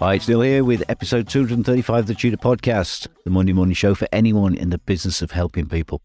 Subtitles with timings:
[0.00, 3.96] Hi, it's Neil here with episode 235 of the Tutor Podcast, the Monday morning show
[3.96, 6.02] for anyone in the business of helping people.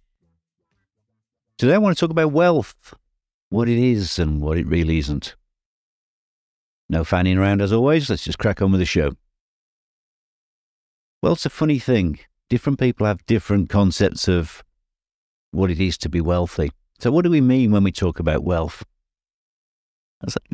[1.60, 2.96] Today I want to talk about wealth,
[3.50, 5.36] what it is and what it really isn't.
[6.90, 9.12] No fanning around as always, let's just crack on with the show.
[11.22, 12.18] Wealth's a funny thing.
[12.50, 14.64] Different people have different concepts of
[15.52, 16.72] what it is to be wealthy.
[16.98, 18.84] So, what do we mean when we talk about wealth?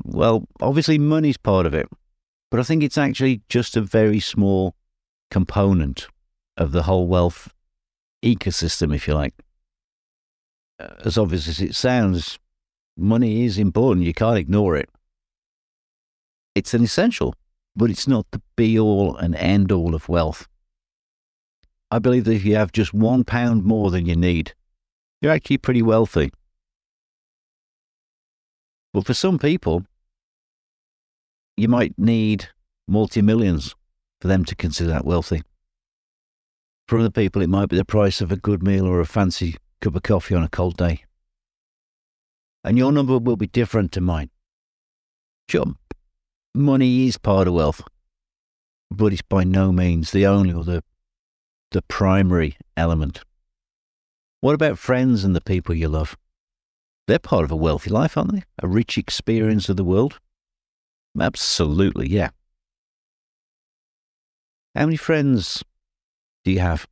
[0.04, 1.88] Well, obviously, money's part of it.
[2.52, 4.76] But I think it's actually just a very small
[5.30, 6.08] component
[6.58, 7.54] of the whole wealth
[8.24, 9.34] ecosystem, if you like.
[10.80, 12.40] Uh, as obvious as it sounds,
[12.98, 14.06] money is important.
[14.06, 14.90] You can't ignore it.
[16.56, 17.36] It's an essential,
[17.76, 20.48] but it's not the be all and end all of wealth.
[21.92, 24.54] I believe that if you have just one pound more than you need,
[25.22, 26.32] you're actually pretty wealthy.
[28.94, 29.86] But for some people,
[31.60, 32.48] you might need
[32.88, 33.76] multi millions
[34.22, 35.42] for them to consider that wealthy.
[36.88, 39.58] For other people, it might be the price of a good meal or a fancy
[39.82, 41.04] cup of coffee on a cold day.
[42.64, 44.30] And your number will be different to mine.
[45.48, 45.76] Sure,
[46.54, 47.82] money is part of wealth,
[48.90, 50.84] but it's by no means the only or the,
[51.72, 53.22] the primary element.
[54.42, 56.18] What about friends and the people you love?
[57.08, 58.44] They're part of a wealthy life, aren't they?
[58.62, 60.20] A rich experience of the world.
[61.20, 62.30] Absolutely, yeah.
[64.76, 65.64] How many friends
[66.46, 66.88] do you have?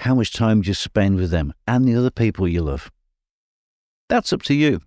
[0.00, 2.90] How much time do you spend with them and the other people you love?
[4.08, 4.80] That's up to you.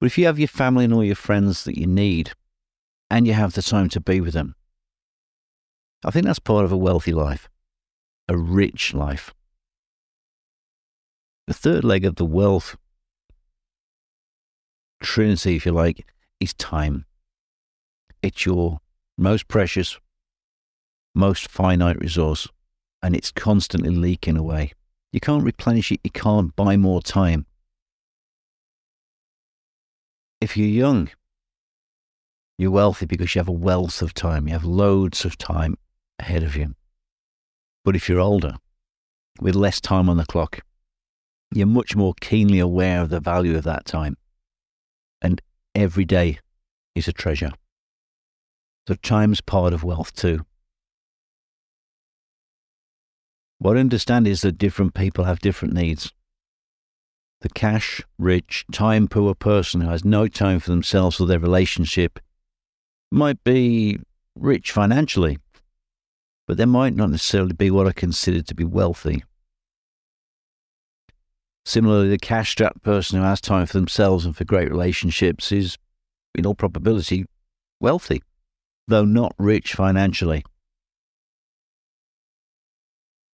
[0.00, 2.32] But if you have your family and all your friends that you need,
[3.10, 4.54] and you have the time to be with them,
[6.04, 7.48] I think that's part of a wealthy life,
[8.28, 9.34] a rich life.
[11.46, 12.76] The third leg of the wealth
[15.02, 16.06] trinity, if you like,
[16.38, 17.06] is time.
[18.22, 18.80] It's your
[19.16, 19.98] most precious,
[21.14, 22.48] most finite resource,
[23.02, 24.72] and it's constantly leaking away.
[25.12, 27.46] You can't replenish it, you can't buy more time.
[30.40, 31.10] If you're young,
[32.58, 35.76] you're wealthy because you have a wealth of time, you have loads of time
[36.18, 36.74] ahead of you.
[37.84, 38.56] But if you're older,
[39.40, 40.60] with less time on the clock,
[41.52, 44.16] you're much more keenly aware of the value of that time.
[45.22, 45.40] And
[45.74, 46.38] every day
[46.94, 47.52] is a treasure.
[48.88, 50.44] So time's part of wealth too.
[53.58, 56.12] What I understand is that different people have different needs.
[57.42, 62.18] The cash rich, time poor person who has no time for themselves or their relationship
[63.10, 63.98] might be
[64.34, 65.38] rich financially,
[66.46, 69.24] but they might not necessarily be what I consider to be wealthy.
[71.66, 75.76] Similarly, the cash strapped person who has time for themselves and for great relationships is,
[76.34, 77.26] in all probability,
[77.78, 78.22] wealthy
[78.90, 80.44] though not rich financially.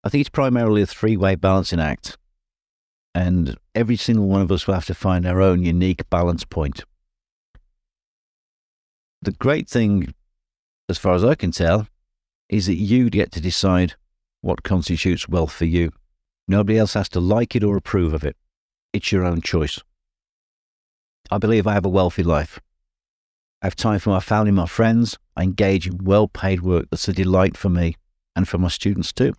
[0.04, 2.16] I think it's primarily a three way balancing act,
[3.14, 6.84] and every single one of us will have to find our own unique balance point.
[9.20, 10.14] The great thing,
[10.88, 11.88] as far as I can tell,
[12.48, 13.94] is that you get to decide
[14.42, 15.90] what constitutes wealth for you.
[16.46, 18.36] Nobody else has to like it or approve of it.
[18.92, 19.80] It's your own choice.
[21.30, 22.60] I believe I have a wealthy life.
[23.66, 25.18] I have time for my family, my friends.
[25.34, 27.96] I engage in well paid work that's a delight for me
[28.36, 29.32] and for my students too.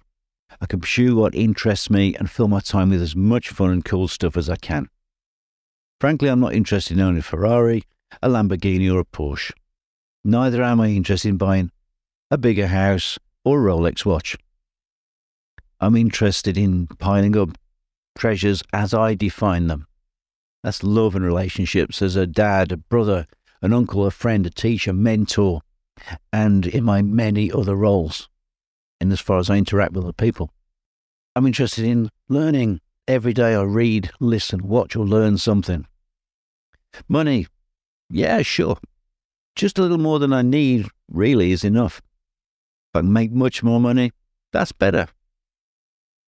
[0.59, 3.85] I can pursue what interests me and fill my time with as much fun and
[3.85, 4.89] cool stuff as I can.
[6.01, 7.83] Frankly, I'm not interested in owning a Ferrari,
[8.21, 9.53] a Lamborghini, or a Porsche.
[10.25, 11.71] Neither am I interested in buying
[12.29, 14.35] a bigger house or a Rolex watch.
[15.79, 17.57] I'm interested in piling up
[18.17, 19.87] treasures as I define them.
[20.65, 23.25] That's love and relationships as a dad, a brother,
[23.61, 25.61] an uncle, a friend, a teacher, mentor,
[26.31, 28.29] and in my many other roles,
[29.01, 30.51] in as far as I interact with other people.
[31.35, 32.81] I'm interested in learning.
[33.07, 35.87] Every day I read, listen, watch, or learn something.
[37.07, 37.47] Money,
[38.09, 38.77] yeah, sure.
[39.55, 41.97] Just a little more than I need really is enough.
[42.89, 44.11] If I can make much more money,
[44.51, 45.07] that's better.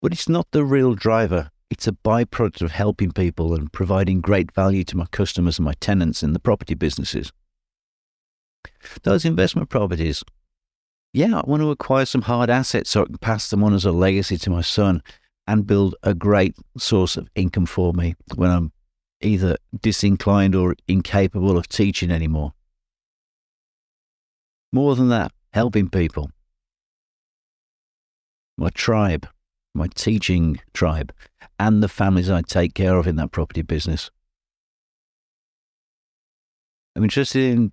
[0.01, 1.51] But it's not the real driver.
[1.69, 5.73] It's a byproduct of helping people and providing great value to my customers and my
[5.79, 7.31] tenants in the property businesses.
[9.03, 10.23] Those investment properties,
[11.13, 13.85] yeah, I want to acquire some hard assets so I can pass them on as
[13.85, 15.03] a legacy to my son
[15.47, 18.71] and build a great source of income for me when I'm
[19.21, 22.53] either disinclined or incapable of teaching anymore.
[24.71, 26.29] More than that, helping people.
[28.57, 29.27] My tribe,
[29.73, 31.13] my teaching tribe,
[31.59, 34.11] and the families I take care of in that property business.
[36.95, 37.71] I'm interested in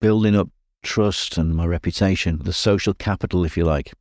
[0.00, 0.50] building up
[0.82, 3.92] trust and my reputation, the social capital, if you like.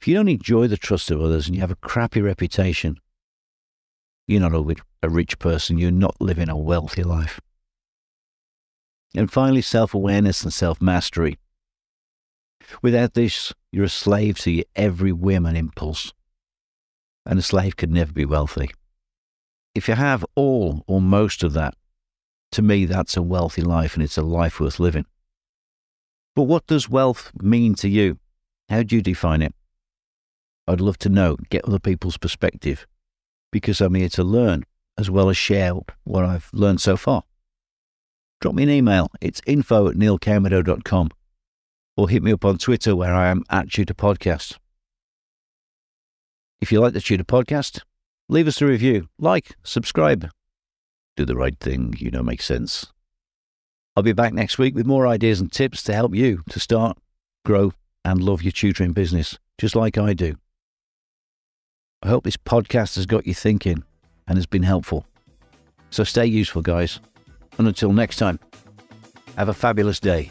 [0.00, 2.96] If you don't enjoy the trust of others and you have a crappy reputation,
[4.26, 7.40] you're not a, a rich person, you're not living a wealthy life.
[9.14, 11.38] And finally, self awareness and self mastery.
[12.82, 16.12] Without this, you're a slave to your every whim and impulse.
[17.26, 18.70] And a slave could never be wealthy.
[19.74, 21.74] If you have all or most of that,
[22.52, 25.06] to me, that's a wealthy life and it's a life worth living.
[26.34, 28.18] But what does wealth mean to you?
[28.68, 29.54] How do you define it?
[30.66, 32.86] I'd love to know, get other people's perspective,
[33.50, 34.64] because I'm here to learn
[34.96, 35.74] as well as share
[36.04, 37.24] what I've learned so far.
[38.40, 39.10] Drop me an email.
[39.20, 41.10] It's info at neilcowmeadow.com
[42.00, 44.56] or hit me up on Twitter where I am at Tutor Podcast.
[46.58, 47.82] If you like the Tutor Podcast,
[48.26, 50.30] leave us a review, like, subscribe.
[51.18, 52.86] Do the right thing, you know, makes sense.
[53.94, 56.96] I'll be back next week with more ideas and tips to help you to start,
[57.44, 60.36] grow, and love your tutoring business, just like I do.
[62.02, 63.84] I hope this podcast has got you thinking
[64.26, 65.04] and has been helpful.
[65.90, 66.98] So stay useful, guys.
[67.58, 68.40] And until next time,
[69.36, 70.30] have a fabulous day.